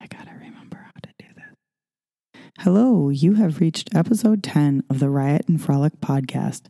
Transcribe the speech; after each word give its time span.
I 0.00 0.06
gotta 0.06 0.32
remember 0.32 0.76
how 0.76 1.00
to 1.02 1.10
do 1.18 1.26
this. 1.34 2.42
Hello, 2.60 3.08
you 3.08 3.34
have 3.34 3.60
reached 3.60 3.94
episode 3.94 4.42
10 4.42 4.84
of 4.90 4.98
the 5.00 5.08
Riot 5.10 5.46
and 5.48 5.60
Frolic 5.60 6.00
podcast. 6.00 6.62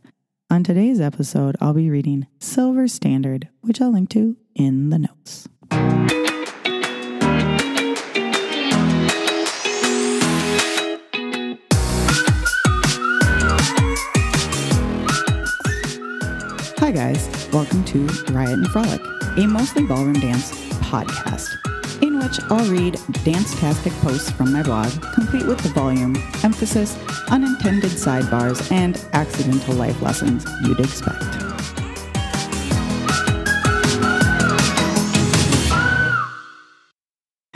On 0.51 0.63
today's 0.63 1.01
episode, 1.01 1.57
I'll 1.61 1.75
be 1.75 1.91
reading 1.91 2.27
Silver 2.39 2.87
Standard, 2.87 3.49
which 3.63 3.81
I'll 3.81 3.93
link 3.93 4.11
to 4.11 4.37
in 4.55 4.91
the 4.91 4.99
notes. 4.99 5.49
Hi, 16.79 16.91
guys. 16.91 17.29
Welcome 17.53 17.85
to 17.87 18.07
Riot 18.33 18.59
and 18.59 18.69
Frolic, 18.69 19.01
a 19.39 19.47
mostly 19.47 19.85
ballroom 19.87 20.15
dance 20.21 20.53
podcast, 20.81 21.57
which 22.25 22.41
I'll 22.49 22.67
read 22.71 22.99
dance-tastic 23.23 23.93
posts 23.95 24.31
from 24.31 24.51
my 24.51 24.63
blog, 24.63 24.91
complete 25.13 25.45
with 25.45 25.59
the 25.59 25.69
volume, 25.69 26.17
emphasis, 26.43 26.97
unintended 27.29 27.91
sidebars, 27.91 28.73
and 28.73 28.97
accidental 29.13 29.75
life 29.75 30.01
lessons 30.01 30.47
you'd 30.63 30.81
expect. 30.81 31.23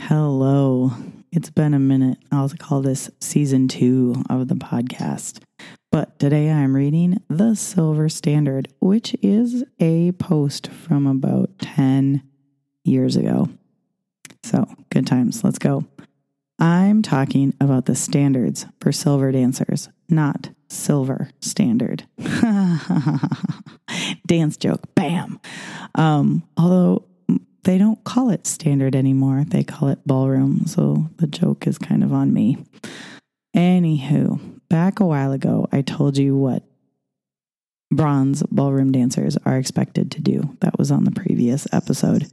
Hello. 0.01 0.91
It's 1.31 1.49
been 1.49 1.73
a 1.73 1.79
minute. 1.79 2.19
I'll 2.31 2.49
call 2.49 2.81
this 2.81 3.09
season 3.19 3.69
two 3.69 4.21
of 4.29 4.49
the 4.49 4.55
podcast. 4.55 5.41
But 5.91 6.19
today 6.19 6.51
I'm 6.51 6.75
reading 6.75 7.23
The 7.27 7.55
Silver 7.55 8.07
Standard, 8.07 8.67
which 8.79 9.15
is 9.23 9.63
a 9.79 10.11
post 10.11 10.67
from 10.67 11.07
about 11.07 11.57
10 11.57 12.21
years 12.83 13.15
ago. 13.15 13.49
So, 14.43 14.67
good 14.89 15.07
times. 15.07 15.43
Let's 15.43 15.59
go. 15.59 15.85
I'm 16.59 17.01
talking 17.01 17.53
about 17.61 17.85
the 17.85 17.95
standards 17.95 18.65
for 18.81 18.91
silver 18.91 19.31
dancers, 19.31 19.89
not 20.09 20.49
silver 20.67 21.29
standard. 21.39 22.05
Dance 24.27 24.57
joke. 24.57 24.81
Bam. 24.95 25.39
Um, 25.95 26.43
although 26.57 27.05
they 27.63 27.77
don't 27.77 28.03
call 28.03 28.29
it 28.29 28.45
standard 28.45 28.95
anymore, 28.95 29.45
they 29.47 29.63
call 29.63 29.89
it 29.89 30.05
ballroom. 30.05 30.65
So 30.65 31.09
the 31.17 31.27
joke 31.27 31.65
is 31.65 31.77
kind 31.77 32.03
of 32.03 32.13
on 32.13 32.33
me. 32.33 32.57
Anywho, 33.55 34.59
back 34.69 34.99
a 34.99 35.05
while 35.05 35.31
ago, 35.31 35.67
I 35.71 35.81
told 35.81 36.17
you 36.17 36.35
what 36.35 36.63
bronze 37.91 38.43
ballroom 38.51 38.91
dancers 38.91 39.37
are 39.45 39.57
expected 39.57 40.11
to 40.11 40.21
do. 40.21 40.57
That 40.61 40.77
was 40.77 40.91
on 40.91 41.03
the 41.05 41.11
previous 41.11 41.67
episode. 41.71 42.31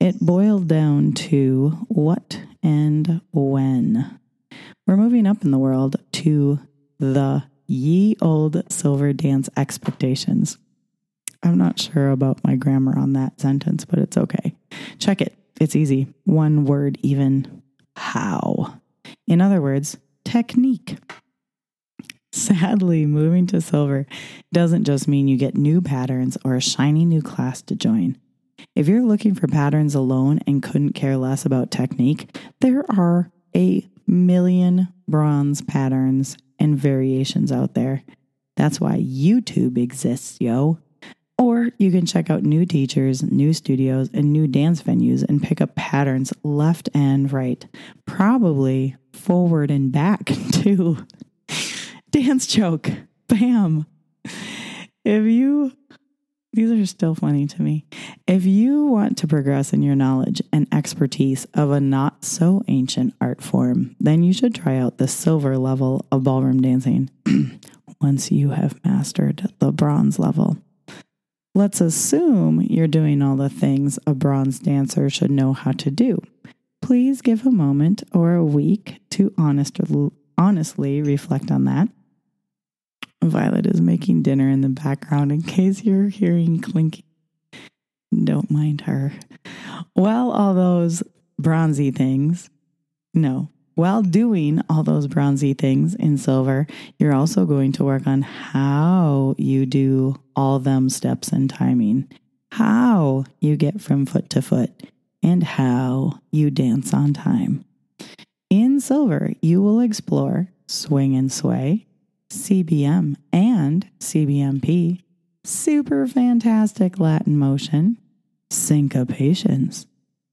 It 0.00 0.20
boiled 0.20 0.68
down 0.68 1.12
to 1.12 1.70
what 1.88 2.40
and 2.62 3.20
when. 3.32 4.18
We're 4.86 4.96
moving 4.96 5.26
up 5.26 5.44
in 5.44 5.50
the 5.50 5.58
world 5.58 5.96
to 6.12 6.60
the 6.98 7.44
ye 7.66 8.16
old 8.20 8.70
silver 8.70 9.12
dance 9.12 9.48
expectations. 9.56 10.58
I'm 11.42 11.58
not 11.58 11.80
sure 11.80 12.10
about 12.10 12.44
my 12.44 12.54
grammar 12.54 12.96
on 12.96 13.14
that 13.14 13.40
sentence, 13.40 13.84
but 13.84 13.98
it's 13.98 14.16
okay. 14.16 14.54
Check 14.98 15.20
it. 15.20 15.36
It's 15.60 15.74
easy. 15.74 16.12
One 16.24 16.64
word, 16.64 16.98
even. 17.02 17.62
How. 17.96 18.80
In 19.26 19.40
other 19.40 19.60
words, 19.60 19.96
technique. 20.24 20.96
Sadly, 22.32 23.04
moving 23.04 23.46
to 23.48 23.60
silver 23.60 24.06
doesn't 24.52 24.84
just 24.84 25.06
mean 25.06 25.28
you 25.28 25.36
get 25.36 25.54
new 25.54 25.82
patterns 25.82 26.38
or 26.44 26.56
a 26.56 26.62
shiny 26.62 27.04
new 27.04 27.20
class 27.20 27.60
to 27.62 27.76
join. 27.76 28.16
If 28.74 28.88
you're 28.88 29.02
looking 29.02 29.34
for 29.34 29.48
patterns 29.48 29.94
alone 29.94 30.40
and 30.46 30.62
couldn't 30.62 30.94
care 30.94 31.18
less 31.18 31.44
about 31.44 31.70
technique, 31.70 32.34
there 32.60 32.84
are 32.90 33.30
a 33.54 33.86
million 34.06 34.88
bronze 35.06 35.60
patterns 35.60 36.38
and 36.58 36.76
variations 36.76 37.52
out 37.52 37.74
there. 37.74 38.02
That's 38.56 38.80
why 38.80 38.98
YouTube 38.98 39.76
exists, 39.76 40.38
yo. 40.40 40.78
Or 41.36 41.70
you 41.78 41.90
can 41.90 42.06
check 42.06 42.30
out 42.30 42.44
new 42.44 42.64
teachers, 42.64 43.22
new 43.22 43.52
studios, 43.52 44.08
and 44.14 44.32
new 44.32 44.46
dance 44.46 44.82
venues 44.82 45.22
and 45.22 45.42
pick 45.42 45.60
up 45.60 45.74
patterns 45.74 46.32
left 46.42 46.88
and 46.94 47.30
right, 47.30 47.66
probably 48.06 48.96
forward 49.12 49.70
and 49.70 49.92
back 49.92 50.24
too. 50.52 50.98
Dance 52.12 52.46
joke. 52.46 52.90
Bam. 53.26 53.86
If 55.02 55.24
you, 55.24 55.72
these 56.52 56.70
are 56.70 56.84
still 56.84 57.14
funny 57.14 57.46
to 57.46 57.62
me. 57.62 57.86
If 58.28 58.44
you 58.44 58.84
want 58.84 59.16
to 59.18 59.26
progress 59.26 59.72
in 59.72 59.82
your 59.82 59.96
knowledge 59.96 60.42
and 60.52 60.68
expertise 60.70 61.46
of 61.54 61.70
a 61.70 61.80
not 61.80 62.22
so 62.22 62.62
ancient 62.68 63.14
art 63.18 63.42
form, 63.42 63.96
then 63.98 64.22
you 64.22 64.34
should 64.34 64.54
try 64.54 64.76
out 64.76 64.98
the 64.98 65.08
silver 65.08 65.56
level 65.56 66.04
of 66.12 66.24
ballroom 66.24 66.60
dancing 66.60 67.08
once 68.02 68.30
you 68.30 68.50
have 68.50 68.78
mastered 68.84 69.50
the 69.58 69.72
bronze 69.72 70.18
level. 70.18 70.58
Let's 71.54 71.80
assume 71.80 72.60
you're 72.60 72.88
doing 72.88 73.22
all 73.22 73.36
the 73.36 73.48
things 73.48 73.98
a 74.06 74.12
bronze 74.12 74.58
dancer 74.58 75.08
should 75.08 75.30
know 75.30 75.54
how 75.54 75.72
to 75.72 75.90
do. 75.90 76.20
Please 76.82 77.22
give 77.22 77.46
a 77.46 77.50
moment 77.50 78.02
or 78.12 78.34
a 78.34 78.44
week 78.44 79.00
to 79.12 79.32
honest, 79.38 79.80
honestly 80.36 81.00
reflect 81.00 81.50
on 81.50 81.64
that. 81.64 81.88
Violet 83.22 83.66
is 83.66 83.80
making 83.80 84.22
dinner 84.22 84.48
in 84.48 84.62
the 84.62 84.68
background 84.68 85.30
in 85.30 85.42
case 85.42 85.84
you're 85.84 86.08
hearing 86.08 86.60
clinking. 86.60 87.04
Don't 88.24 88.50
mind 88.50 88.82
her. 88.82 89.12
Well, 89.94 90.32
all 90.32 90.54
those 90.54 91.02
bronzy 91.38 91.90
things, 91.90 92.50
no, 93.14 93.48
while 93.74 94.02
doing 94.02 94.60
all 94.68 94.82
those 94.82 95.06
bronzy 95.06 95.54
things 95.54 95.94
in 95.94 96.18
silver, 96.18 96.66
you're 96.98 97.14
also 97.14 97.46
going 97.46 97.72
to 97.72 97.84
work 97.84 98.06
on 98.06 98.22
how 98.22 99.34
you 99.38 99.66
do 99.66 100.16
all 100.36 100.58
them 100.58 100.90
steps 100.90 101.28
and 101.28 101.48
timing, 101.48 102.08
how 102.50 103.24
you 103.40 103.56
get 103.56 103.80
from 103.80 104.04
foot 104.04 104.28
to 104.30 104.42
foot, 104.42 104.70
and 105.22 105.42
how 105.42 106.20
you 106.32 106.50
dance 106.50 106.92
on 106.92 107.14
time. 107.14 107.64
In 108.50 108.80
silver, 108.80 109.32
you 109.40 109.62
will 109.62 109.80
explore 109.80 110.48
swing 110.66 111.16
and 111.16 111.32
sway, 111.32 111.86
CBM 112.32 113.16
and 113.30 113.86
CBMP, 113.98 115.02
super 115.44 116.06
fantastic 116.06 116.98
Latin 116.98 117.36
motion, 117.36 117.98
syncopations, 118.50 119.84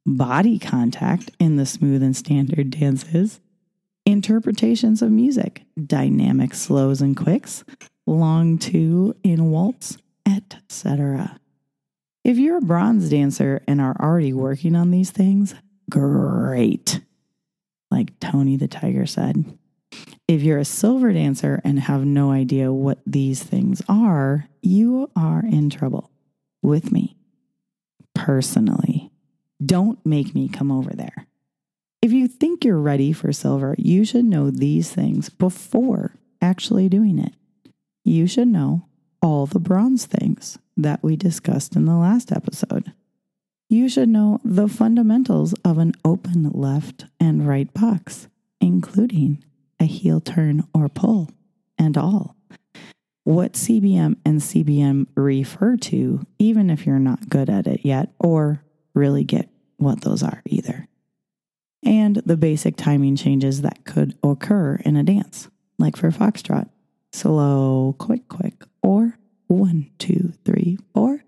body 0.06 0.58
contact 0.58 1.32
in 1.40 1.58
the 1.58 1.66
smooth 1.66 2.02
and 2.02 2.16
standard 2.16 2.70
dances, 2.70 3.42
interpretations 4.06 5.02
of 5.02 5.12
music, 5.12 5.64
dynamic 5.86 6.54
slows 6.54 7.02
and 7.02 7.18
quicks, 7.18 7.66
long 8.08 8.58
two 8.58 9.14
in 9.22 9.52
waltz, 9.52 9.98
etc. 10.26 11.38
If 12.24 12.38
you're 12.38 12.60
a 12.60 12.62
bronze 12.62 13.10
dancer 13.10 13.62
and 13.68 13.82
are 13.82 13.98
already 14.00 14.32
working 14.32 14.74
on 14.74 14.92
these 14.92 15.12
things, 15.12 15.54
great. 15.90 17.02
Like 17.92 18.18
Tony 18.22 18.56
the 18.56 18.70
Tiger 18.70 19.06
said. 19.06 19.59
If 20.30 20.44
you're 20.44 20.60
a 20.60 20.66
silver 20.66 21.12
dancer 21.12 21.60
and 21.64 21.80
have 21.80 22.06
no 22.06 22.30
idea 22.30 22.72
what 22.72 23.00
these 23.04 23.42
things 23.42 23.82
are, 23.90 24.48
you 24.62 25.10
are 25.16 25.44
in 25.44 25.72
trouble 25.72 26.12
with 26.62 26.92
me 26.92 27.18
personally. 28.14 29.12
Don't 29.66 29.98
make 30.06 30.36
me 30.36 30.48
come 30.48 30.72
over 30.72 30.92
there. 30.92 31.26
If 32.04 32.14
you 32.14 32.28
think 32.28 32.64
you're 32.64 32.80
ready 32.80 33.12
for 33.12 33.34
silver, 33.34 33.74
you 33.80 34.06
should 34.06 34.24
know 34.24 34.52
these 34.52 34.92
things 34.92 35.30
before 35.30 36.14
actually 36.44 36.90
doing 36.90 37.18
it. 37.18 37.34
You 38.04 38.28
should 38.28 38.50
know 38.50 38.86
all 39.24 39.48
the 39.48 39.60
bronze 39.60 40.06
things 40.06 40.60
that 40.78 41.02
we 41.02 41.16
discussed 41.16 41.76
in 41.76 41.86
the 41.86 41.96
last 41.96 42.32
episode. 42.32 42.94
You 43.68 43.90
should 43.90 44.10
know 44.10 44.42
the 44.44 44.68
fundamentals 44.68 45.56
of 45.66 45.80
an 45.80 45.94
open 46.06 46.52
left 46.52 47.06
and 47.20 47.48
right 47.48 47.74
box, 47.74 48.28
including 48.62 49.44
a 49.80 49.86
heel 49.86 50.20
turn 50.20 50.64
or 50.74 50.90
pull 50.90 51.30
and 51.78 51.98
all. 51.98 52.36
What 53.24 53.54
CBM 53.54 54.18
and 54.26 54.42
CBM 54.42 55.08
refer 55.16 55.78
to, 55.78 56.26
even 56.40 56.70
if 56.70 56.86
you're 56.86 57.00
not 57.00 57.30
good 57.30 57.50
at 57.50 57.68
it 57.68 57.82
yet 57.84 58.12
or 58.20 58.64
really 58.94 59.24
get 59.24 59.50
what 59.78 60.02
those 60.02 60.24
are 60.24 60.42
either. 60.46 60.88
And 61.84 62.18
the 62.18 62.38
basic 62.38 62.76
timing 62.76 63.16
changes 63.16 63.62
that 63.62 63.86
could 63.86 64.18
occur 64.24 64.76
in 64.84 64.98
a 64.98 65.04
dance, 65.04 65.48
like 65.78 65.96
for 65.96 66.12
foxtrot 66.12 66.70
slow, 67.12 67.96
quick, 67.98 68.28
quick, 68.28 68.64
or 68.84 69.18
one, 69.48 69.90
two, 69.98 70.34
three, 70.46 70.78
four. 70.94 71.24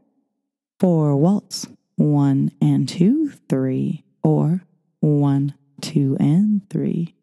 For 0.80 1.16
waltz, 1.16 1.68
one 1.96 2.52
and 2.60 2.88
two, 2.90 3.30
three, 3.50 4.04
or 4.24 4.64
one, 5.00 5.54
two, 5.82 6.18
and 6.20 6.68
three. 6.70 7.16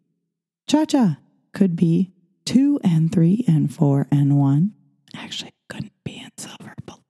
Cha 0.68 0.84
cha 0.84 1.16
could 1.54 1.76
be 1.76 2.12
two 2.44 2.78
and 2.84 3.10
three 3.10 3.42
and 3.48 3.74
four 3.74 4.06
and 4.10 4.38
one. 4.38 4.74
Actually, 5.16 5.54
couldn't 5.70 5.92
be 6.04 6.18
in 6.18 6.28
silver, 6.36 6.74
but 6.84 7.00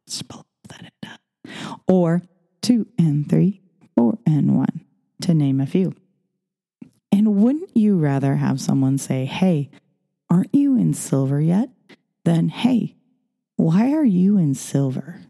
that 0.68 0.82
it 0.82 0.92
does. 1.02 1.52
Or 1.88 2.22
two 2.62 2.86
and 2.96 3.28
three, 3.28 3.60
four 3.96 4.18
and 4.24 4.56
one, 4.56 4.84
to 5.22 5.34
name 5.34 5.60
a 5.60 5.66
few. 5.66 5.92
And 7.10 7.42
wouldn't 7.42 7.76
you 7.76 7.98
rather 7.98 8.36
have 8.36 8.60
someone 8.60 8.96
say, 8.96 9.24
Hey, 9.24 9.70
aren't 10.30 10.54
you 10.54 10.76
in 10.76 10.94
silver 10.94 11.40
yet? 11.40 11.70
Than, 12.24 12.50
Hey, 12.50 12.94
why 13.56 13.92
are 13.92 14.04
you 14.04 14.38
in 14.38 14.54
silver? 14.54 15.22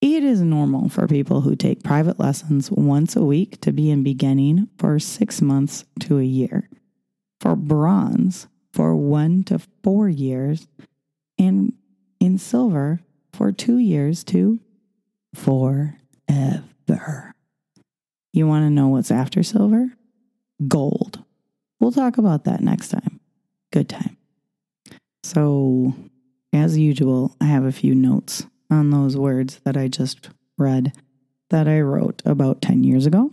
It 0.00 0.22
is 0.22 0.40
normal 0.42 0.88
for 0.88 1.08
people 1.08 1.40
who 1.40 1.56
take 1.56 1.82
private 1.82 2.20
lessons 2.20 2.70
once 2.70 3.16
a 3.16 3.24
week 3.24 3.60
to 3.62 3.72
be 3.72 3.90
in 3.90 4.04
beginning 4.04 4.68
for 4.78 5.00
six 5.00 5.42
months 5.42 5.84
to 6.00 6.18
a 6.18 6.24
year, 6.24 6.68
for 7.42 7.56
bronze 7.56 8.46
for 8.72 8.94
one 8.94 9.42
to 9.42 9.58
four 9.82 10.08
years, 10.08 10.68
and 11.38 11.72
in 12.20 12.38
silver 12.38 13.00
for 13.32 13.50
two 13.50 13.78
years 13.78 14.22
to 14.22 14.60
forever. 15.34 15.96
You 18.32 18.46
want 18.46 18.64
to 18.64 18.70
know 18.70 18.88
what's 18.88 19.10
after 19.10 19.42
silver? 19.42 19.88
Gold. 20.68 21.24
We'll 21.80 21.90
talk 21.90 22.16
about 22.16 22.44
that 22.44 22.60
next 22.60 22.88
time. 22.90 23.18
Good 23.72 23.88
time. 23.88 24.16
So, 25.24 25.94
as 26.52 26.78
usual, 26.78 27.36
I 27.40 27.46
have 27.46 27.64
a 27.64 27.72
few 27.72 27.94
notes 27.94 28.46
on 28.70 28.90
those 28.90 29.16
words 29.16 29.60
that 29.64 29.76
I 29.76 29.88
just 29.88 30.30
read 30.56 30.92
that 31.50 31.66
I 31.66 31.80
wrote 31.80 32.22
about 32.24 32.62
10 32.62 32.84
years 32.84 33.04
ago. 33.04 33.32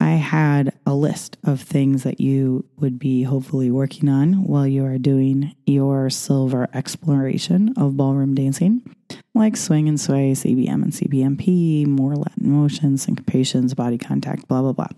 I 0.00 0.10
had 0.10 0.74
a 0.86 0.94
list 0.94 1.38
of 1.42 1.60
things 1.60 2.04
that 2.04 2.20
you 2.20 2.64
would 2.76 2.98
be 2.98 3.24
hopefully 3.24 3.70
working 3.70 4.08
on 4.08 4.44
while 4.44 4.66
you 4.66 4.84
are 4.84 4.98
doing 4.98 5.56
your 5.66 6.08
silver 6.08 6.68
exploration 6.72 7.74
of 7.76 7.96
ballroom 7.96 8.34
dancing, 8.34 8.94
like 9.34 9.56
swing 9.56 9.88
and 9.88 10.00
sway, 10.00 10.32
CBM 10.32 10.82
and 10.82 10.92
CBMP, 10.92 11.86
more 11.86 12.14
Latin 12.14 12.50
motions, 12.50 13.06
syncopations, 13.06 13.74
body 13.74 13.98
contact, 13.98 14.46
blah, 14.46 14.62
blah, 14.62 14.72
blah. 14.72 14.88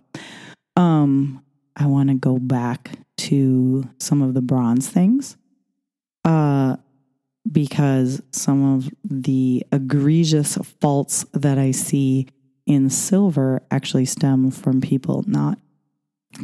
Um, 0.76 1.42
I 1.76 1.86
want 1.86 2.10
to 2.10 2.14
go 2.14 2.38
back 2.38 2.90
to 3.18 3.88
some 3.98 4.20
of 4.20 4.34
the 4.34 4.42
bronze 4.42 4.88
things. 4.88 5.36
Uh, 6.26 6.76
because 7.50 8.22
some 8.32 8.74
of 8.74 8.90
the 9.02 9.64
egregious 9.72 10.56
faults 10.80 11.24
that 11.32 11.58
I 11.58 11.70
see 11.70 12.28
in 12.66 12.90
silver 12.90 13.62
actually 13.70 14.04
stem 14.04 14.50
from 14.50 14.80
people 14.80 15.24
not 15.26 15.58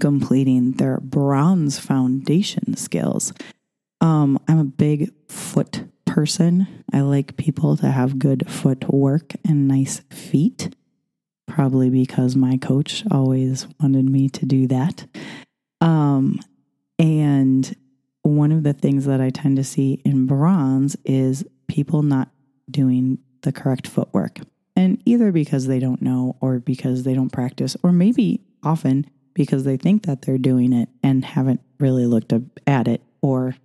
completing 0.01 0.73
their 0.73 0.99
bronze 0.99 1.79
foundation 1.79 2.77
skills. 2.77 3.33
Um, 4.01 4.39
I'm 4.49 4.59
a 4.59 4.65
big 4.65 5.13
foot 5.29 5.85
person. 6.05 6.67
I 6.93 7.01
like 7.01 7.37
people 7.37 7.77
to 7.79 7.91
have 7.91 8.19
good 8.19 8.51
footwork 8.51 9.35
and 9.47 9.69
nice 9.69 10.01
feet, 10.11 10.75
probably 11.47 11.91
because 11.91 12.37
my 12.37 12.57
coach 12.57 13.05
always 13.11 13.67
wanted 13.81 14.09
me 14.09 14.29
to 14.31 14.47
do 14.47 14.67
that. 14.69 15.07
Um, 15.81 16.41
and 16.99 17.75
one 18.23 18.53
of 18.53 18.63
the 18.63 18.73
things 18.73 19.05
that 19.07 19.21
I 19.21 19.31
tend 19.31 19.57
to 19.57 19.65
see 19.65 20.01
in 20.05 20.27
bronze 20.27 20.97
is 21.05 21.45
people 21.69 22.03
not 22.03 22.31
doing 22.71 23.19
the 23.43 23.53
correct 23.53 23.87
footwork. 23.87 24.41
And 24.77 25.01
either 25.07 25.33
because 25.33 25.67
they 25.67 25.79
don't 25.79 26.03
know 26.03 26.37
or 26.41 26.59
because 26.59 27.03
they 27.03 27.15
don't 27.15 27.33
practice, 27.33 27.77
or 27.83 27.93
maybe 27.93 28.43
often 28.63 29.07
because 29.33 29.65
they 29.65 29.77
think 29.77 30.05
that 30.05 30.23
they're 30.23 30.39
doing 30.39 30.73
it 30.73 30.89
and 31.03 31.25
haven't 31.25 31.61
really 31.81 32.07
looked 32.07 32.33
at 32.67 32.89
it 32.89 33.03
or 33.23 33.57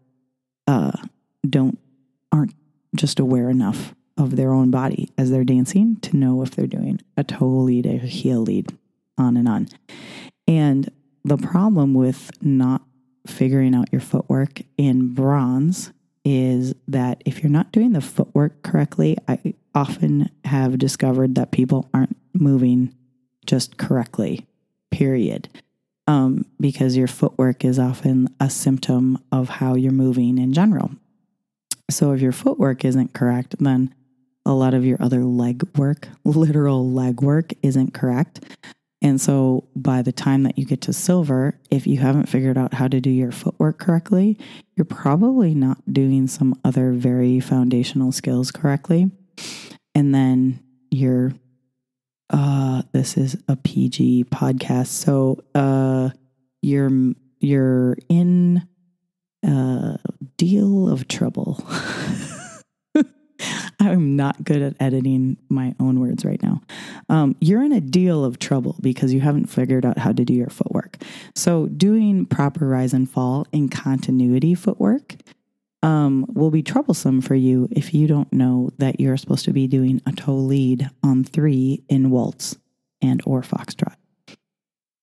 uh, 0.67 0.91
don't 1.49 1.77
aren't 2.31 2.53
just 2.95 3.19
aware 3.19 3.49
enough 3.49 3.93
of 4.17 4.35
their 4.35 4.53
own 4.53 4.71
body 4.71 5.09
as 5.17 5.31
they're 5.31 5.43
dancing 5.43 5.97
to 6.01 6.15
know 6.15 6.41
if 6.41 6.51
they're 6.51 6.67
doing 6.67 6.99
a 7.17 7.23
toe 7.23 7.47
lead, 7.47 7.85
a 7.85 7.97
heel 7.97 8.41
lead, 8.41 8.77
on 9.17 9.37
and 9.37 9.47
on. 9.47 9.67
And 10.47 10.91
the 11.23 11.37
problem 11.37 11.93
with 11.93 12.31
not 12.41 12.81
figuring 13.27 13.75
out 13.75 13.91
your 13.91 14.01
footwork 14.01 14.61
in 14.77 15.13
bronze 15.13 15.91
is 16.23 16.73
that 16.88 17.21
if 17.25 17.41
you're 17.41 17.51
not 17.51 17.71
doing 17.71 17.94
the 17.94 18.01
footwork 18.01 18.62
correctly, 18.62 19.18
I 19.27 19.53
often 19.73 20.29
have 20.45 20.77
discovered 20.77 21.35
that 21.35 21.51
people 21.51 21.89
aren't 21.94 22.18
moving 22.33 22.94
just 23.45 23.77
correctly, 23.77 24.45
period. 24.91 25.50
Um, 26.07 26.45
because 26.59 26.97
your 26.97 27.07
footwork 27.07 27.63
is 27.63 27.79
often 27.79 28.27
a 28.39 28.50
symptom 28.50 29.18
of 29.31 29.50
how 29.50 29.75
you're 29.75 29.91
moving 29.91 30.38
in 30.38 30.51
general. 30.51 30.91
So 31.89 32.12
if 32.12 32.21
your 32.21 32.31
footwork 32.31 32.83
isn't 32.83 33.13
correct, 33.13 33.56
then 33.59 33.94
a 34.45 34.53
lot 34.53 34.74
of 34.74 34.83
your 34.83 34.97
other 35.00 35.24
leg 35.24 35.67
work, 35.77 36.09
literal 36.25 36.89
leg 36.89 37.21
work, 37.21 37.53
isn't 37.62 37.94
correct. 37.94 38.44
And 39.01 39.19
so 39.19 39.68
by 39.75 40.03
the 40.03 40.12
time 40.12 40.44
that 40.44 40.57
you 40.59 40.65
get 40.65 40.81
to 40.81 40.94
silver, 40.94 41.59
if 41.71 41.88
you 41.88 41.98
haven't 41.98 42.30
figured 42.30 42.57
out 42.57 42.74
how 42.74 42.88
to 42.88 43.01
do 43.01 43.09
your 43.09 43.31
footwork 43.31 43.80
correctly, 43.80 44.38
you're 44.75 44.86
probably 44.86 45.56
not 45.56 45.77
doing 45.92 46.27
some 46.27 46.59
other 46.63 46.92
very 46.92 47.39
foundational 47.39 48.12
skills 48.12 48.51
correctly. 48.51 49.09
And 49.95 50.13
then 50.13 50.63
you're, 50.92 51.33
uh, 52.30 52.83
this 52.92 53.18
is 53.18 53.36
a 53.48 53.56
PG 53.56 54.25
podcast. 54.25 54.88
So, 54.88 55.44
uh, 55.56 56.12
you're, 56.62 56.92
you're 57.39 57.98
in 58.07 58.68
a 59.44 59.98
deal 60.38 60.89
of 60.89 61.07
trouble. 61.07 61.65
I'm 63.81 64.15
not 64.15 64.43
good 64.43 64.61
at 64.61 64.75
editing 64.79 65.37
my 65.49 65.73
own 65.79 65.99
words 65.99 66.23
right 66.23 66.41
now. 66.41 66.61
Um, 67.09 67.35
you're 67.41 67.63
in 67.63 67.71
a 67.71 67.81
deal 67.81 68.23
of 68.23 68.39
trouble 68.39 68.75
because 68.81 69.13
you 69.13 69.21
haven't 69.21 69.47
figured 69.47 69.85
out 69.85 69.97
how 69.97 70.11
to 70.11 70.23
do 70.23 70.33
your 70.33 70.49
footwork. 70.49 70.97
So, 71.35 71.67
doing 71.67 72.25
proper 72.25 72.67
rise 72.67 72.93
and 72.93 73.09
fall 73.09 73.47
in 73.51 73.69
continuity 73.69 74.55
footwork 74.55 75.15
um, 75.83 76.25
will 76.31 76.51
be 76.51 76.61
troublesome 76.61 77.21
for 77.21 77.35
you 77.35 77.67
if 77.71 77.93
you 77.93 78.07
don't 78.07 78.31
know 78.31 78.69
that 78.77 78.99
you're 78.99 79.17
supposed 79.17 79.45
to 79.45 79.53
be 79.53 79.67
doing 79.67 80.01
a 80.05 80.11
toe 80.11 80.35
lead 80.35 80.89
on 81.03 81.23
three 81.23 81.83
in 81.89 82.11
waltz 82.11 82.55
and 83.01 83.21
or 83.25 83.41
foxtrot. 83.41 83.95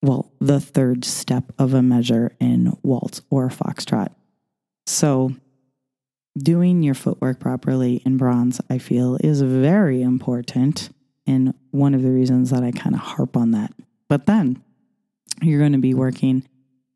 Well, 0.03 0.33
the 0.41 0.61
third 0.61 1.05
step 1.05 1.53
of 1.59 1.75
a 1.75 1.83
measure 1.83 2.37
in 2.39 2.77
waltz 2.85 3.23
or 3.31 3.49
foxtrot. 3.49 4.15
So, 4.87 5.33
doing 6.37 6.83
your 6.83 6.95
footwork 6.95 7.41
properly 7.41 8.03
in 8.05 8.17
bronze, 8.17 8.61
I 8.69 8.79
feel, 8.79 9.17
is 9.23 9.41
very 9.41 10.03
important. 10.03 10.91
And 11.27 11.55
one 11.71 11.95
of 11.95 12.03
the 12.03 12.11
reasons 12.11 12.51
that 12.51 12.63
I 12.63 12.71
kind 12.71 12.95
of 12.95 13.01
harp 13.01 13.37
on 13.37 13.51
that. 13.53 13.73
But 14.09 14.27
then 14.27 14.63
you're 15.43 15.61
going 15.61 15.73
to 15.73 15.79
be 15.79 15.95
working 15.95 16.49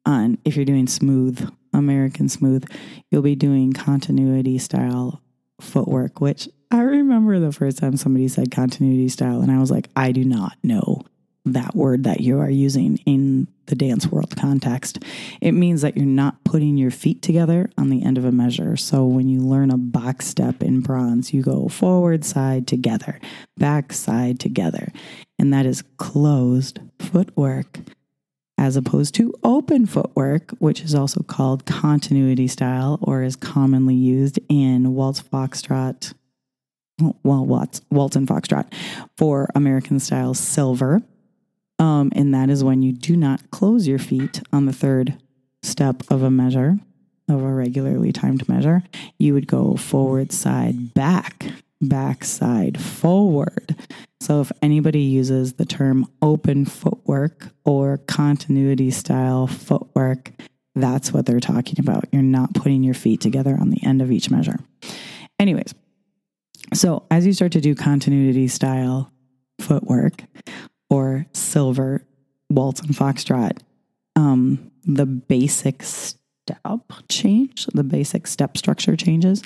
on, 0.07 0.39
if 0.45 0.57
you're 0.57 0.65
doing 0.65 0.87
smooth, 0.87 1.49
American 1.73 2.29
smooth, 2.29 2.65
you'll 3.11 3.23
be 3.23 3.37
doing 3.37 3.73
continuity 3.73 4.59
style 4.59 5.23
footwork, 5.61 6.21
which 6.21 6.49
I 6.71 6.81
remember 6.81 7.39
the 7.39 7.53
first 7.53 7.79
time 7.79 7.97
somebody 7.97 8.29
said 8.29 8.51
continuity 8.51 9.09
style, 9.09 9.43
and 9.43 9.53
I 9.53 9.59
was 9.59 9.71
like, 9.71 9.89
I 9.95 10.13
do 10.13 10.25
not 10.25 10.57
know 10.63 11.03
that 11.45 11.75
word 11.75 12.05
that 12.05 12.21
you 12.21 12.39
are 12.39 12.51
using 12.51 12.99
in 12.99 13.49
the 13.67 13.75
dance 13.75 14.07
world 14.07 14.37
context. 14.37 14.99
It 15.41 15.53
means 15.53 15.83
that 15.83 15.97
you're 15.97 16.07
not 16.07 16.43
putting 16.45 16.77
your 16.77 16.91
feet 16.91 17.23
together 17.23 17.71
on 17.77 17.91
the 17.91 18.05
end 18.05 18.19
of 18.19 18.25
a 18.25 18.33
measure. 18.33 18.77
So 18.77 19.07
when 19.07 19.29
you 19.29 19.41
learn 19.41 19.71
a 19.71 19.77
box 19.77 20.27
step 20.27 20.63
in 20.63 20.81
bronze, 20.81 21.33
you 21.33 21.43
go 21.43 21.69
forward, 21.69 22.25
side, 22.25 22.67
together, 22.67 23.21
back, 23.57 23.93
side, 23.93 24.39
together. 24.39 24.93
And 25.39 25.53
that 25.53 25.67
is 25.67 25.83
closed 25.97 26.79
footwork 26.99 27.81
as 28.59 28.77
opposed 28.77 29.15
to 29.17 29.35
open 29.43 29.87
footwork, 29.87 30.53
which 30.59 30.83
is 30.83 30.95
also 30.95 31.23
called 31.23 31.67
continuity 31.67 32.47
style 32.47 32.99
or 33.03 33.23
is 33.23 33.35
commonly 33.35 33.95
used 33.95 34.39
in 34.49 34.95
waltz 34.95 35.21
foxtrot. 35.21 36.15
Well, 37.25 37.45
waltz, 37.45 37.81
waltz 37.91 38.15
and 38.15 38.29
foxtrot 38.29 38.73
for 39.17 39.49
American 39.57 39.99
style 39.99 40.35
silver 40.35 41.03
um, 41.83 42.13
and 42.15 42.33
that 42.33 42.49
is 42.49 42.63
when 42.63 42.81
you 42.81 42.93
do 42.93 43.17
not 43.17 43.51
close 43.51 43.89
your 43.89 43.99
feet 43.99 44.41
on 44.53 44.67
the 44.67 44.73
third 44.73 45.19
step 45.65 46.05
of 46.11 46.23
a 46.23 46.31
measure, 46.31 46.79
of 47.29 47.43
a 47.43 47.53
regularly 47.53 48.13
timed 48.13 48.49
measure. 48.49 48.85
You 49.19 49.35
would 49.35 49.49
go 49.49 49.75
forward, 49.75 50.31
side, 50.31 50.95
back, 50.95 51.45
back, 51.81 52.25
side, 52.25 52.81
forward. 52.81 53.75
So 54.21 54.41
if 54.41 54.53
anybody 54.63 55.01
uses 55.01 55.55
the 55.55 55.65
term 55.65 56.07
open 56.23 56.67
footwork 56.67 57.49
or 57.65 57.99
continuity 58.07 58.93
style 58.93 59.49
footwork, 59.49 60.31
that's 60.77 61.13
what 61.13 61.27
they're 61.27 61.41
talking 61.41 61.81
about. 61.81 62.05
You're 62.13 62.23
not 62.23 62.55
putting 62.55 62.85
your 62.85 62.95
feet 62.95 63.21
together 63.21 63.59
on 63.61 63.71
the 63.71 63.85
end 63.85 64.01
of 64.01 64.13
each 64.13 64.31
measure. 64.31 64.61
Anyways, 65.41 65.75
so 66.75 67.07
as 67.11 67.27
you 67.27 67.33
start 67.33 67.51
to 67.53 67.61
do 67.61 67.75
continuity 67.75 68.47
style 68.47 69.11
footwork, 69.61 70.23
or 70.93 71.25
silver 71.33 72.05
waltz 72.51 72.81
and 72.83 72.91
foxtrot, 72.91 73.59
um, 74.15 74.71
the 74.85 75.07
basic 75.07 75.83
step 75.83 76.93
change, 77.09 77.67
the 77.69 77.83
basic 77.83 78.27
step 78.27 78.59
structure 78.59 78.95
changes. 78.95 79.43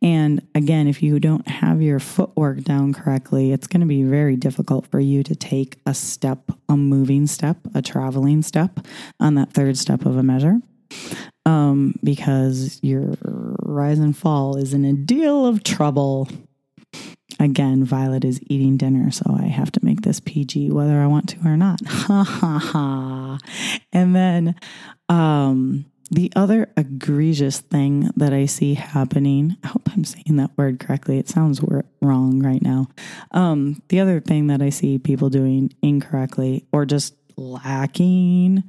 And 0.00 0.46
again, 0.54 0.88
if 0.88 1.02
you 1.02 1.20
don't 1.20 1.46
have 1.46 1.82
your 1.82 2.00
footwork 2.00 2.62
down 2.62 2.94
correctly, 2.94 3.52
it's 3.52 3.66
going 3.66 3.82
to 3.82 3.86
be 3.86 4.04
very 4.04 4.36
difficult 4.36 4.86
for 4.86 4.98
you 4.98 5.22
to 5.24 5.34
take 5.34 5.78
a 5.84 5.92
step, 5.92 6.50
a 6.68 6.78
moving 6.78 7.26
step, 7.26 7.58
a 7.74 7.82
traveling 7.82 8.40
step 8.40 8.80
on 9.20 9.34
that 9.34 9.52
third 9.52 9.76
step 9.76 10.06
of 10.06 10.16
a 10.16 10.22
measure. 10.22 10.60
Um, 11.44 11.94
because 12.02 12.78
your 12.82 13.16
rise 13.22 13.98
and 13.98 14.16
fall 14.16 14.56
is 14.56 14.72
in 14.72 14.84
a 14.84 14.92
deal 14.92 15.44
of 15.44 15.62
trouble. 15.62 16.28
Again, 17.38 17.84
Violet 17.84 18.24
is 18.24 18.40
eating 18.46 18.76
dinner, 18.76 19.10
so 19.10 19.24
I 19.38 19.46
have 19.46 19.70
to 19.72 19.84
make 19.84 20.02
this 20.02 20.20
PG 20.20 20.70
whether 20.70 21.00
I 21.00 21.06
want 21.06 21.28
to 21.30 21.38
or 21.44 21.56
not. 21.56 21.80
Ha 21.86 22.22
ha 22.22 22.58
ha. 22.58 23.38
And 23.92 24.14
then 24.14 24.54
um, 25.08 25.86
the 26.10 26.32
other 26.36 26.72
egregious 26.76 27.60
thing 27.60 28.10
that 28.16 28.32
I 28.32 28.46
see 28.46 28.74
happening, 28.74 29.56
I 29.64 29.68
hope 29.68 29.88
I'm 29.92 30.04
saying 30.04 30.36
that 30.36 30.56
word 30.56 30.78
correctly. 30.78 31.18
It 31.18 31.28
sounds 31.28 31.60
wrong 32.00 32.40
right 32.42 32.62
now. 32.62 32.86
Um, 33.32 33.82
the 33.88 34.00
other 34.00 34.20
thing 34.20 34.46
that 34.46 34.62
I 34.62 34.70
see 34.70 34.98
people 34.98 35.30
doing 35.30 35.72
incorrectly 35.82 36.64
or 36.72 36.86
just 36.86 37.14
lacking 37.36 38.62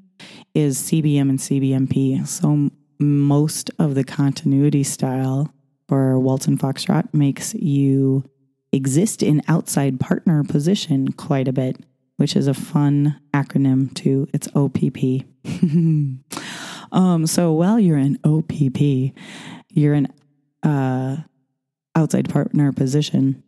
is 0.53 0.79
CBM 0.79 1.29
and 1.29 1.39
CBMP. 1.39 2.27
So 2.27 2.71
most 2.99 3.69
of 3.77 3.93
the 3.95 4.03
continuity 4.03 4.83
style 4.83 5.53
for 5.87 6.19
Waltz 6.19 6.47
and 6.47 6.59
Foxtrot 6.59 7.13
makes 7.13 7.53
you 7.53 8.23
exist 8.71 9.23
in 9.23 9.41
outside 9.47 9.99
partner 9.99 10.43
position 10.43 11.11
quite 11.11 11.47
a 11.47 11.53
bit, 11.53 11.77
which 12.17 12.35
is 12.35 12.47
a 12.47 12.53
fun 12.53 13.19
acronym 13.33 13.93
too. 13.93 14.27
It's 14.33 14.47
OPP. 14.55 15.25
um, 16.91 17.27
so 17.27 17.53
while 17.53 17.79
you're 17.79 17.97
in 17.97 18.19
OPP, 18.23 19.13
you're 19.69 19.93
in 19.93 20.07
uh, 20.63 21.17
outside 21.95 22.29
partner 22.29 22.71
position. 22.71 23.43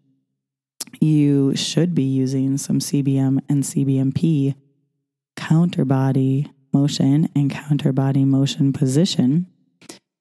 You 1.00 1.56
should 1.56 1.94
be 1.94 2.04
using 2.04 2.58
some 2.58 2.80
CBM 2.80 3.40
and 3.48 3.64
CBMP 3.64 4.56
counter 5.36 5.86
body 5.86 6.52
motion 6.74 7.30
and 7.36 7.50
counter 7.50 7.92
body 7.92 8.26
motion 8.26 8.74
position 8.74 9.48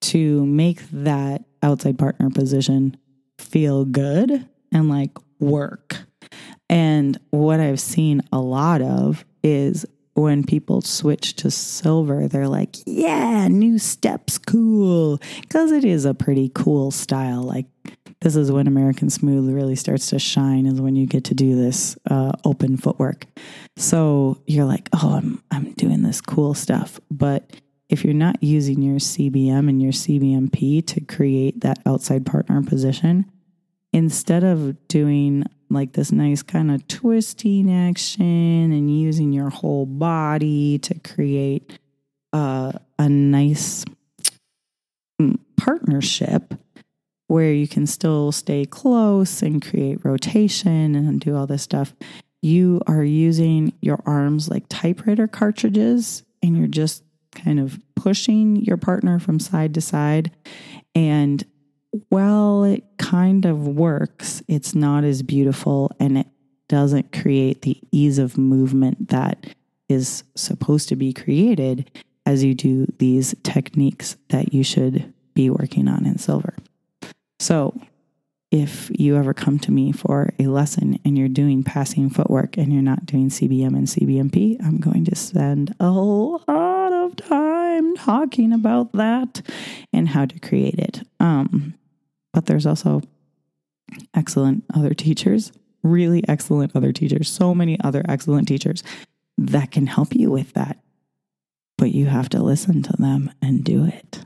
to 0.00 0.46
make 0.46 0.80
that 0.90 1.44
outside 1.62 1.98
partner 1.98 2.30
position 2.30 2.96
feel 3.38 3.84
good 3.84 4.48
and 4.72 4.88
like 4.88 5.16
work. 5.38 5.96
And 6.68 7.18
what 7.30 7.60
I've 7.60 7.80
seen 7.80 8.22
a 8.32 8.40
lot 8.40 8.82
of 8.82 9.24
is 9.42 9.86
when 10.14 10.44
people 10.44 10.80
switch 10.80 11.34
to 11.36 11.50
silver, 11.50 12.26
they're 12.28 12.48
like, 12.48 12.76
yeah, 12.86 13.46
new 13.48 13.78
steps, 13.78 14.36
cool. 14.36 15.20
Because 15.40 15.70
it 15.70 15.84
is 15.84 16.04
a 16.04 16.14
pretty 16.14 16.50
cool 16.54 16.90
style. 16.90 17.42
Like, 17.42 17.66
this 18.20 18.34
is 18.34 18.50
when 18.50 18.66
American 18.66 19.10
Smooth 19.10 19.54
really 19.54 19.76
starts 19.76 20.10
to 20.10 20.18
shine, 20.18 20.66
is 20.66 20.80
when 20.80 20.96
you 20.96 21.06
get 21.06 21.24
to 21.24 21.34
do 21.34 21.54
this 21.54 21.96
uh, 22.10 22.32
open 22.44 22.76
footwork. 22.76 23.26
So 23.76 24.42
you're 24.46 24.64
like, 24.64 24.88
oh, 24.92 25.14
I'm, 25.14 25.42
I'm 25.52 25.72
doing 25.74 26.02
this 26.02 26.20
cool 26.20 26.54
stuff. 26.54 27.00
But 27.10 27.52
if 27.88 28.04
you're 28.04 28.14
not 28.14 28.42
using 28.42 28.82
your 28.82 28.98
CBM 28.98 29.68
and 29.68 29.80
your 29.80 29.92
CBMP 29.92 30.84
to 30.88 31.00
create 31.00 31.60
that 31.60 31.78
outside 31.86 32.26
partner 32.26 32.60
position, 32.62 33.30
instead 33.92 34.44
of 34.44 34.88
doing 34.88 35.44
like 35.70 35.92
this 35.92 36.12
nice 36.12 36.42
kind 36.42 36.70
of 36.70 36.86
twisting 36.88 37.70
action 37.70 38.72
and 38.72 39.00
using 39.00 39.32
your 39.32 39.50
whole 39.50 39.86
body 39.86 40.78
to 40.78 40.98
create 41.00 41.78
uh, 42.32 42.72
a 42.98 43.08
nice 43.08 43.84
mm, 45.20 45.38
partnership 45.56 46.54
where 47.26 47.52
you 47.52 47.68
can 47.68 47.86
still 47.86 48.32
stay 48.32 48.64
close 48.64 49.42
and 49.42 49.64
create 49.64 50.04
rotation 50.04 50.94
and 50.94 51.20
do 51.20 51.36
all 51.36 51.46
this 51.46 51.62
stuff, 51.62 51.94
you 52.40 52.80
are 52.86 53.04
using 53.04 53.72
your 53.82 54.00
arms 54.06 54.48
like 54.48 54.64
typewriter 54.68 55.28
cartridges 55.28 56.22
and 56.42 56.56
you're 56.56 56.66
just 56.66 57.04
kind 57.34 57.60
of 57.60 57.78
pushing 57.94 58.56
your 58.56 58.76
partner 58.78 59.18
from 59.18 59.38
side 59.38 59.74
to 59.74 59.80
side. 59.80 60.30
And 60.94 61.44
while 62.08 62.64
it 62.64 62.84
kind 62.98 63.44
of 63.44 63.66
works, 63.66 64.42
it's 64.48 64.74
not 64.74 65.04
as 65.04 65.22
beautiful 65.22 65.90
and 65.98 66.18
it 66.18 66.26
doesn't 66.68 67.12
create 67.12 67.62
the 67.62 67.80
ease 67.90 68.18
of 68.18 68.36
movement 68.36 69.08
that 69.08 69.54
is 69.88 70.22
supposed 70.34 70.88
to 70.90 70.96
be 70.96 71.12
created 71.12 71.90
as 72.26 72.44
you 72.44 72.54
do 72.54 72.86
these 72.98 73.34
techniques 73.42 74.16
that 74.28 74.52
you 74.52 74.62
should 74.62 75.12
be 75.34 75.48
working 75.48 75.88
on 75.88 76.04
in 76.04 76.18
silver. 76.18 76.54
So, 77.40 77.80
if 78.50 78.90
you 78.98 79.16
ever 79.16 79.34
come 79.34 79.58
to 79.60 79.70
me 79.70 79.92
for 79.92 80.32
a 80.38 80.46
lesson 80.46 80.98
and 81.04 81.18
you're 81.18 81.28
doing 81.28 81.62
passing 81.62 82.08
footwork 82.08 82.56
and 82.56 82.72
you're 82.72 82.82
not 82.82 83.04
doing 83.04 83.28
CBM 83.28 83.76
and 83.76 83.86
CBMP, 83.86 84.56
I'm 84.64 84.78
going 84.78 85.04
to 85.04 85.14
spend 85.14 85.74
a 85.80 85.90
whole 85.90 86.42
lot 86.48 86.92
of 86.92 87.16
time 87.68 87.96
talking 87.96 88.52
about 88.52 88.92
that 88.92 89.42
and 89.92 90.08
how 90.08 90.26
to 90.26 90.38
create 90.40 90.78
it. 90.78 91.02
Um, 91.20 91.74
but 92.32 92.46
there's 92.46 92.66
also 92.66 93.02
excellent 94.14 94.64
other 94.74 94.94
teachers, 94.94 95.52
really 95.82 96.22
excellent 96.28 96.74
other 96.74 96.92
teachers, 96.92 97.30
so 97.30 97.54
many 97.54 97.78
other 97.80 98.02
excellent 98.08 98.48
teachers 98.48 98.82
that 99.36 99.70
can 99.70 99.86
help 99.86 100.14
you 100.14 100.30
with 100.30 100.52
that. 100.54 100.78
But 101.76 101.92
you 101.92 102.06
have 102.06 102.28
to 102.30 102.42
listen 102.42 102.82
to 102.82 102.96
them 102.98 103.30
and 103.40 103.62
do 103.62 103.84
it. 103.84 104.24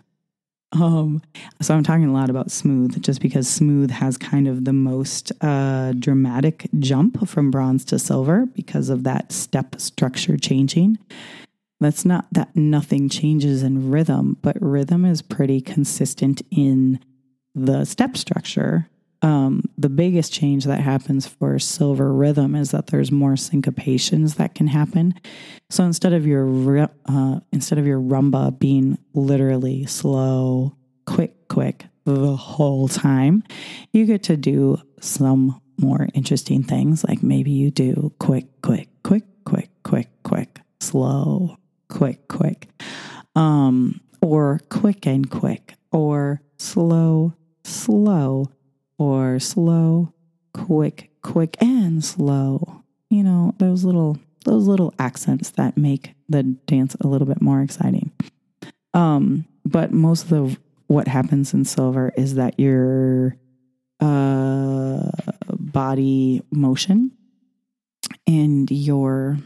Um, 0.72 1.20
so 1.60 1.74
I'm 1.74 1.82
talking 1.82 2.06
a 2.06 2.12
lot 2.14 2.30
about 2.30 2.50
smooth 2.50 3.02
just 3.02 3.20
because 3.20 3.46
smooth 3.46 3.90
has 3.90 4.16
kind 4.16 4.48
of 4.48 4.64
the 4.64 4.72
most 4.72 5.30
uh, 5.42 5.92
dramatic 5.98 6.66
jump 6.78 7.28
from 7.28 7.50
bronze 7.50 7.84
to 7.86 7.98
silver 7.98 8.46
because 8.46 8.88
of 8.88 9.04
that 9.04 9.32
step 9.32 9.78
structure 9.78 10.38
changing. 10.38 10.98
That's 11.82 12.04
not 12.04 12.26
that 12.32 12.54
nothing 12.54 13.08
changes 13.08 13.64
in 13.64 13.90
rhythm, 13.90 14.36
but 14.40 14.56
rhythm 14.60 15.04
is 15.04 15.20
pretty 15.20 15.60
consistent 15.60 16.40
in 16.50 17.00
the 17.56 17.84
step 17.84 18.16
structure. 18.16 18.88
Um, 19.20 19.64
the 19.76 19.88
biggest 19.88 20.32
change 20.32 20.64
that 20.64 20.80
happens 20.80 21.26
for 21.26 21.58
silver 21.58 22.12
rhythm 22.12 22.54
is 22.54 22.70
that 22.70 22.88
there's 22.88 23.10
more 23.10 23.32
syncopations 23.32 24.36
that 24.36 24.54
can 24.54 24.68
happen. 24.68 25.14
So 25.70 25.82
instead 25.84 26.12
of 26.12 26.24
your 26.24 26.88
uh, 27.06 27.40
instead 27.52 27.78
of 27.78 27.86
your 27.86 28.00
rumba 28.00 28.56
being 28.58 28.98
literally 29.12 29.86
slow, 29.86 30.76
quick, 31.04 31.48
quick 31.48 31.86
the 32.04 32.36
whole 32.36 32.86
time, 32.86 33.42
you 33.92 34.06
get 34.06 34.22
to 34.24 34.36
do 34.36 34.80
some 35.00 35.60
more 35.78 36.08
interesting 36.14 36.62
things. 36.62 37.04
Like 37.04 37.24
maybe 37.24 37.50
you 37.50 37.72
do 37.72 38.12
quick, 38.20 38.46
quick, 38.62 38.88
quick, 39.02 39.24
quick, 39.44 39.70
quick, 39.82 40.08
quick, 40.22 40.60
slow, 40.80 41.56
quick, 41.92 42.26
quick, 42.26 42.68
um, 43.36 44.00
or 44.22 44.60
quick 44.70 45.06
and 45.06 45.30
quick, 45.30 45.74
or 45.92 46.40
slow, 46.56 47.34
slow, 47.64 48.46
or 48.98 49.38
slow, 49.38 50.14
quick, 50.54 51.10
quick, 51.22 51.56
and 51.60 52.02
slow. 52.02 52.82
You 53.10 53.22
know, 53.22 53.54
those 53.58 53.84
little 53.84 54.18
those 54.46 54.66
little 54.66 54.94
accents 54.98 55.50
that 55.50 55.76
make 55.76 56.14
the 56.28 56.42
dance 56.42 56.96
a 57.00 57.06
little 57.06 57.26
bit 57.26 57.42
more 57.42 57.60
exciting. 57.60 58.10
Um, 58.94 59.44
but 59.64 59.92
most 59.92 60.24
of 60.24 60.28
the, 60.30 60.58
what 60.86 61.06
happens 61.06 61.54
in 61.54 61.64
silver 61.64 62.10
is 62.16 62.34
that 62.34 62.58
your 62.58 63.36
uh, 64.00 65.10
body 65.48 66.42
motion 66.50 67.12
and 68.26 68.68
your 68.70 69.38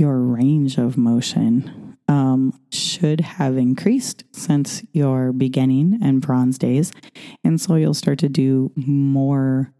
your 0.00 0.18
range 0.18 0.78
of 0.78 0.96
motion 0.96 1.96
um, 2.08 2.58
should 2.72 3.20
have 3.20 3.56
increased 3.56 4.24
since 4.32 4.82
your 4.92 5.32
beginning 5.32 5.98
and 6.02 6.20
bronze 6.20 6.58
days. 6.58 6.90
And 7.44 7.60
so 7.60 7.76
you'll 7.76 7.94
start 7.94 8.18
to 8.20 8.28
do 8.28 8.72
more 8.74 9.72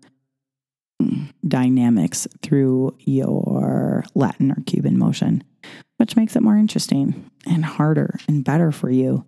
dynamics 1.49 2.29
through 2.43 2.97
your 3.01 4.05
Latin 4.15 4.53
or 4.53 4.63
Cuban 4.67 4.99
motion, 4.99 5.43
which 5.97 6.15
makes 6.15 6.37
it 6.37 6.43
more 6.43 6.57
interesting 6.57 7.31
and 7.47 7.65
harder 7.65 8.19
and 8.29 8.45
better 8.45 8.71
for 8.71 8.91
you. 8.91 9.25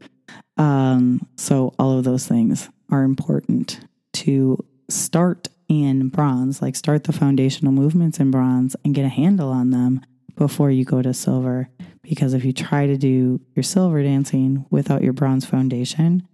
Um, 0.58 1.26
so, 1.36 1.74
all 1.78 1.98
of 1.98 2.04
those 2.04 2.26
things 2.26 2.68
are 2.90 3.02
important 3.02 3.80
to 4.14 4.58
start 4.88 5.48
in 5.68 6.08
bronze, 6.08 6.62
like 6.62 6.76
start 6.76 7.04
the 7.04 7.12
foundational 7.12 7.72
movements 7.72 8.20
in 8.20 8.30
bronze 8.30 8.76
and 8.84 8.94
get 8.94 9.04
a 9.04 9.10
handle 9.10 9.50
on 9.50 9.70
them 9.70 10.02
before 10.36 10.70
you 10.70 10.84
go 10.84 11.02
to 11.02 11.14
silver. 11.14 11.68
Because 12.02 12.34
if 12.34 12.44
you 12.44 12.52
try 12.52 12.86
to 12.86 12.96
do 12.96 13.40
your 13.54 13.62
silver 13.62 14.02
dancing 14.02 14.66
without 14.70 15.02
your 15.02 15.12
bronze 15.12 15.44
foundation, 15.44 16.26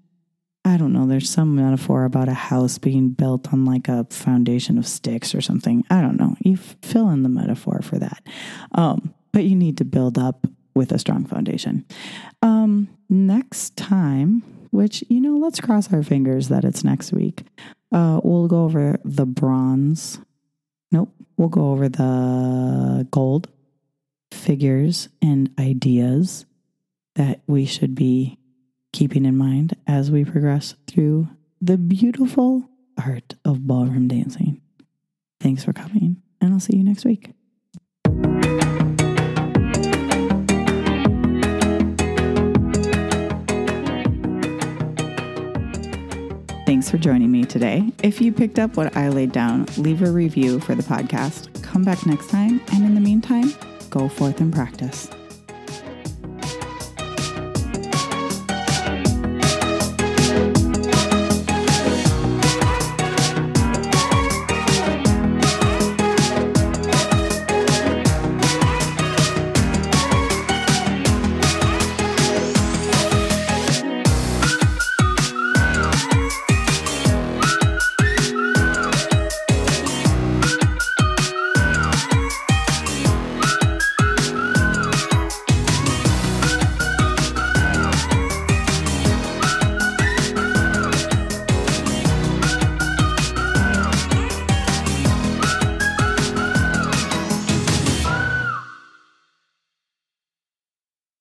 I 0.64 0.76
don't 0.76 0.92
know, 0.92 1.06
there's 1.06 1.30
some 1.30 1.56
metaphor 1.56 2.04
about 2.04 2.28
a 2.28 2.34
house 2.34 2.78
being 2.78 3.10
built 3.10 3.52
on 3.52 3.64
like 3.64 3.88
a 3.88 4.06
foundation 4.10 4.76
of 4.76 4.86
sticks 4.86 5.34
or 5.34 5.40
something. 5.40 5.84
I 5.88 6.00
don't 6.00 6.18
know. 6.18 6.36
You 6.40 6.56
fill 6.56 7.08
in 7.10 7.22
the 7.22 7.28
metaphor 7.28 7.80
for 7.82 7.98
that. 7.98 8.22
Um, 8.72 9.14
but 9.32 9.44
you 9.44 9.56
need 9.56 9.78
to 9.78 9.84
build 9.84 10.18
up 10.18 10.46
with 10.74 10.92
a 10.92 10.98
strong 10.98 11.24
foundation. 11.24 11.86
Um, 12.42 12.88
next 13.08 13.76
time, 13.76 14.42
which, 14.70 15.02
you 15.08 15.20
know, 15.20 15.36
let's 15.36 15.60
cross 15.60 15.92
our 15.92 16.02
fingers 16.02 16.48
that 16.48 16.64
it's 16.64 16.84
next 16.84 17.12
week, 17.12 17.44
uh, 17.92 18.20
we'll 18.22 18.48
go 18.48 18.64
over 18.64 18.98
the 19.04 19.26
bronze. 19.26 20.18
Nope, 20.92 21.14
we'll 21.36 21.48
go 21.48 21.70
over 21.70 21.88
the 21.88 23.06
gold 23.10 23.48
figures 24.30 25.08
and 25.22 25.50
ideas 25.58 26.46
that 27.14 27.40
we 27.46 27.64
should 27.64 27.94
be 27.94 28.38
keeping 28.92 29.24
in 29.24 29.36
mind 29.36 29.76
as 29.86 30.10
we 30.10 30.24
progress 30.24 30.74
through 30.86 31.28
the 31.60 31.76
beautiful 31.76 32.68
art 33.04 33.34
of 33.44 33.66
ballroom 33.66 34.08
dancing. 34.08 34.60
Thanks 35.40 35.64
for 35.64 35.72
coming, 35.72 36.22
and 36.40 36.52
I'll 36.52 36.60
see 36.60 36.76
you 36.76 36.84
next 36.84 37.04
week. 37.04 37.32
Thanks 46.66 46.90
for 46.90 46.98
joining 46.98 47.30
me 47.32 47.44
today. 47.44 47.90
If 48.02 48.20
you 48.20 48.30
picked 48.30 48.58
up 48.58 48.76
what 48.76 48.96
I 48.96 49.08
laid 49.08 49.32
down, 49.32 49.66
leave 49.78 50.02
a 50.02 50.10
review 50.10 50.60
for 50.60 50.74
the 50.74 50.82
podcast. 50.82 51.62
Come 51.62 51.82
back 51.82 52.04
next 52.06 52.28
time, 52.28 52.60
and 52.72 52.84
in 52.84 52.94
the 52.94 53.00
meantime, 53.00 53.52
go 53.98 54.08
forth 54.08 54.40
and 54.40 54.52
practice. 54.52 55.17